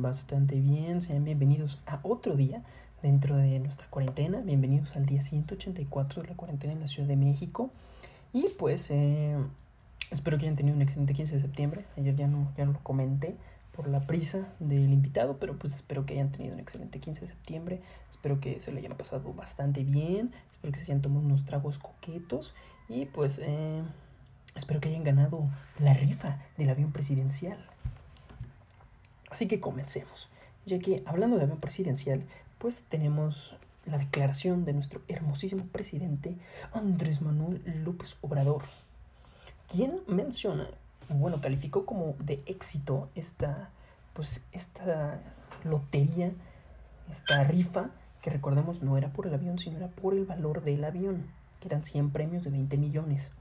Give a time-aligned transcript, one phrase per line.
[0.00, 1.00] bastante bien.
[1.00, 2.62] Sean bienvenidos a otro día
[3.02, 4.40] dentro de nuestra cuarentena.
[4.40, 7.70] Bienvenidos al día 184 de la cuarentena en la Ciudad de México.
[8.32, 9.36] Y pues eh,
[10.10, 11.84] espero que hayan tenido un excelente 15 de septiembre.
[11.96, 13.36] Ayer ya no, ya no lo comenté
[13.74, 17.26] por la prisa del invitado, pero pues espero que hayan tenido un excelente 15 de
[17.28, 17.80] septiembre.
[18.10, 20.32] Espero que se lo hayan pasado bastante bien.
[20.50, 22.54] Espero que se hayan tomado unos tragos coquetos.
[22.88, 23.82] Y pues eh,
[24.56, 27.64] espero que hayan ganado la rifa del avión presidencial.
[29.30, 30.30] Así que comencemos,
[30.66, 32.22] ya que hablando de avión presidencial,
[32.58, 36.36] pues tenemos la declaración de nuestro hermosísimo presidente
[36.72, 38.62] Andrés Manuel López Obrador,
[39.70, 40.68] quien menciona,
[41.08, 43.70] bueno, calificó como de éxito esta,
[44.12, 45.20] pues esta
[45.64, 46.32] lotería,
[47.10, 47.90] esta rifa,
[48.22, 51.26] que recordemos no era por el avión, sino era por el valor del avión,
[51.60, 53.32] que eran 100 premios de 20 millones.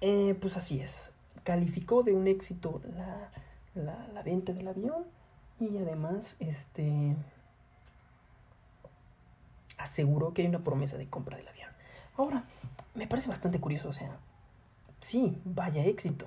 [0.00, 3.30] Eh, pues así es, calificó de un éxito la
[3.74, 5.04] la, venta del avión
[5.60, 7.16] y además este
[9.76, 11.70] aseguró que hay una promesa de compra del avión.
[12.16, 12.44] Ahora,
[12.94, 14.18] me parece bastante curioso, o sea,
[15.00, 16.26] sí, vaya éxito.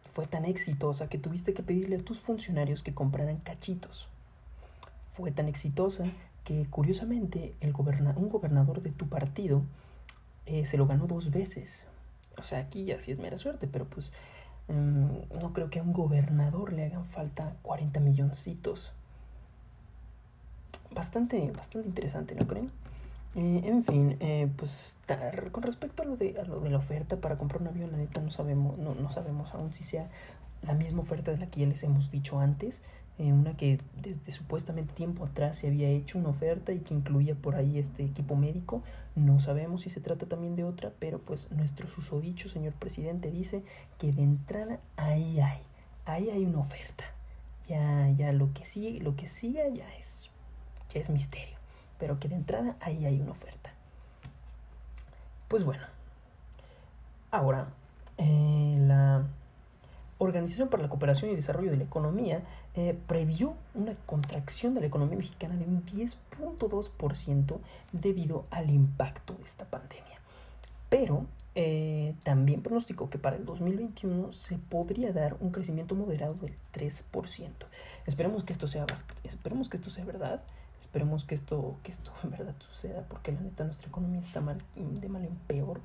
[0.00, 4.08] Fue tan exitosa que tuviste que pedirle a tus funcionarios que compraran cachitos.
[5.08, 6.04] Fue tan exitosa
[6.44, 9.62] que curiosamente el un gobernador de tu partido
[10.46, 11.86] eh, se lo ganó dos veces.
[12.36, 14.12] O sea, aquí ya sí es mera suerte, pero pues
[14.68, 18.92] Mm, no creo que a un gobernador le hagan falta 40 milloncitos.
[20.90, 22.70] Bastante, bastante interesante, ¿no creen?
[23.34, 24.96] Eh, en fin, eh, pues
[25.50, 27.98] con respecto a lo, de, a lo de la oferta para comprar un avión, la
[27.98, 30.08] neta no sabemos, no, no sabemos aún si sea
[30.62, 32.82] la misma oferta de la que ya les hemos dicho antes.
[33.16, 37.36] Eh, una que desde supuestamente tiempo atrás se había hecho una oferta y que incluía
[37.36, 38.82] por ahí este equipo médico.
[39.14, 43.62] No sabemos si se trata también de otra, pero pues nuestro susodicho señor presidente dice
[43.98, 45.62] que de entrada ahí hay,
[46.06, 47.04] ahí hay una oferta.
[47.68, 50.30] Ya, ya lo que sigue, lo que siga ya es,
[50.90, 51.56] ya es misterio,
[51.98, 53.72] pero que de entrada ahí hay una oferta.
[55.46, 55.84] Pues bueno,
[57.30, 57.68] ahora
[58.18, 58.53] eh,
[60.24, 62.42] Organización para la Cooperación y Desarrollo de la Economía
[62.74, 67.58] eh, previó una contracción de la economía mexicana de un 10.2%
[67.92, 70.20] debido al impacto de esta pandemia.
[70.88, 76.56] Pero eh, también pronosticó que para el 2021 se podría dar un crecimiento moderado del
[76.72, 77.02] 3%.
[78.06, 78.86] Esperemos que esto sea,
[79.22, 80.42] esperemos que esto sea verdad.
[80.80, 84.62] Esperemos que esto, que esto en verdad suceda, porque la neta nuestra economía está mal,
[84.76, 85.80] de mal en peor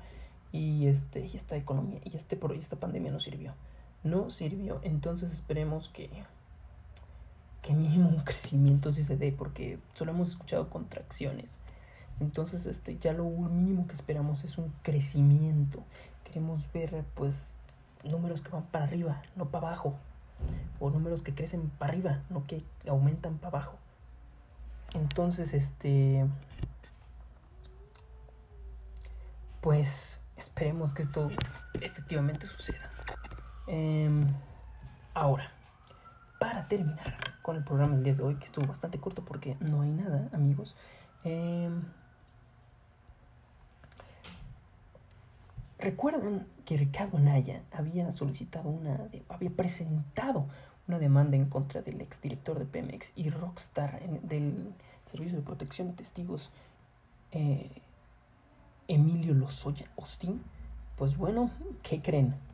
[0.52, 3.54] y, este, y esta economía y, este, y esta pandemia no sirvió
[4.02, 4.80] no sirvió.
[4.82, 6.10] Entonces esperemos que,
[7.62, 11.58] que mínimo un crecimiento sí se dé, porque solo hemos escuchado contracciones.
[12.20, 15.82] Entonces, este, ya lo mínimo que esperamos es un crecimiento.
[16.24, 17.56] Queremos ver, pues,
[18.04, 19.96] números que van para arriba, no para abajo.
[20.78, 23.78] O números que crecen para arriba, no que aumentan para abajo.
[24.94, 26.26] Entonces, este.
[29.60, 31.28] Pues esperemos que esto
[31.80, 32.90] efectivamente suceda.
[33.72, 34.26] Em,
[35.14, 35.48] ahora,
[36.40, 39.82] para terminar con el programa del día de hoy, que estuvo bastante corto porque no
[39.82, 40.74] hay nada, amigos.
[41.22, 41.84] Em,
[45.78, 50.48] recuerdan que Ricardo Naya había solicitado una, había presentado
[50.88, 54.74] una demanda en contra del exdirector de Pemex y Rockstar del
[55.06, 56.50] Servicio de Protección de Testigos,
[57.30, 57.70] eh,
[58.88, 60.42] Emilio Lozoya Austin.
[60.96, 61.52] Pues bueno,
[61.84, 62.49] ¿qué creen?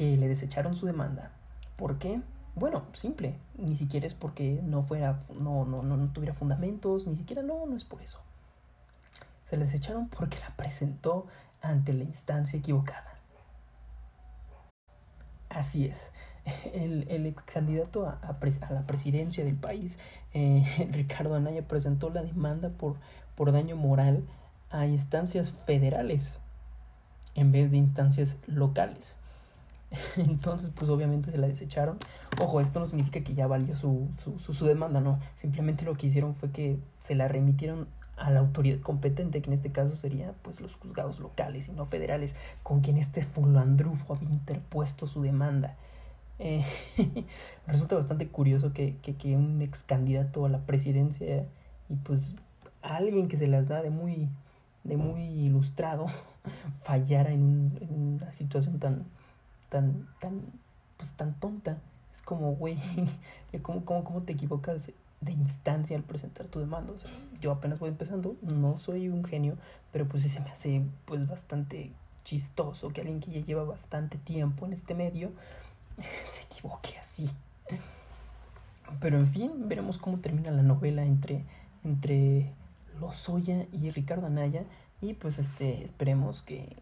[0.00, 1.30] Que le desecharon su demanda.
[1.76, 2.22] ¿Por qué?
[2.54, 7.42] Bueno, simple, ni siquiera es porque no fuera, no, no, no, tuviera fundamentos, ni siquiera
[7.42, 8.18] no, no es por eso.
[9.44, 11.26] Se le desecharon porque la presentó
[11.60, 13.18] ante la instancia equivocada.
[15.50, 16.12] Así es.
[16.72, 19.98] El, el ex candidato a, a, la presidencia del país,
[20.32, 22.96] eh, Ricardo Anaya, presentó la demanda por,
[23.34, 24.24] por daño moral
[24.70, 26.38] a instancias federales
[27.34, 29.19] en vez de instancias locales.
[30.16, 31.98] Entonces, pues obviamente se la desecharon.
[32.40, 35.18] Ojo, esto no significa que ya valió su, su, su, demanda, no.
[35.34, 39.54] Simplemente lo que hicieron fue que se la remitieron a la autoridad competente, que en
[39.54, 44.28] este caso sería pues los juzgados locales y no federales, con quien este fulandrufo había
[44.28, 45.76] interpuesto su demanda.
[46.38, 46.64] Eh,
[47.66, 51.46] resulta bastante curioso que, que, que, un ex candidato a la presidencia
[51.88, 52.36] y pues
[52.82, 54.28] alguien que se las da de muy,
[54.84, 56.06] de muy ilustrado
[56.80, 59.04] fallara en, un, en una situación tan,
[59.70, 60.42] tan, tan,
[60.98, 61.78] pues tan tonta.
[62.12, 62.76] Es como, güey,
[63.62, 64.90] ¿cómo, cómo, cómo te equivocas
[65.20, 66.92] de instancia al presentar tu demanda?
[66.92, 69.56] O sea, yo apenas voy empezando, no soy un genio,
[69.92, 74.18] pero pues sí se me hace pues bastante chistoso que alguien que ya lleva bastante
[74.18, 75.32] tiempo en este medio
[76.24, 77.30] se equivoque así.
[79.00, 81.44] Pero en fin, veremos cómo termina la novela entre,
[81.84, 82.52] entre
[82.98, 84.64] Lozoya y Ricardo Anaya.
[85.00, 86.76] Y pues este, esperemos que,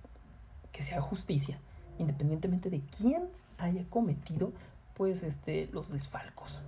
[0.73, 1.61] que se haga justicia,
[1.99, 3.29] independientemente de quién
[3.59, 4.53] haya cometido
[4.95, 6.61] pues este, los desfalcos.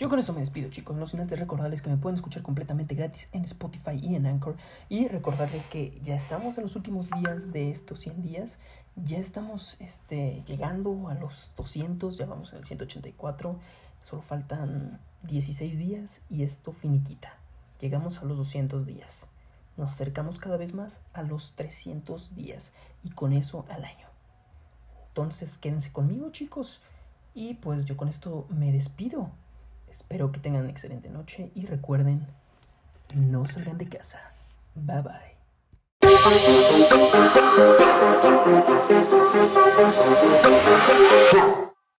[0.00, 0.96] Yo con eso me despido, chicos.
[0.96, 4.56] No sin antes recordarles que me pueden escuchar completamente gratis en Spotify y en Anchor.
[4.88, 8.58] Y recordarles que ya estamos en los últimos días de estos 100 días.
[8.96, 13.58] Ya estamos este, llegando a los 200, ya vamos en el 184.
[14.02, 17.34] Solo faltan 16 días y esto finiquita.
[17.78, 19.26] Llegamos a los 200 días
[19.80, 22.72] nos acercamos cada vez más a los 300 días
[23.02, 24.06] y con eso al año.
[25.08, 26.82] Entonces quédense conmigo chicos
[27.34, 29.30] y pues yo con esto me despido.
[29.88, 32.26] Espero que tengan una excelente noche y recuerden,
[33.14, 34.20] no salgan de casa.
[34.74, 35.40] Bye bye.